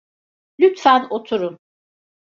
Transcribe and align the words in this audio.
Lütfen 0.59 1.07
oturun. 1.09 1.57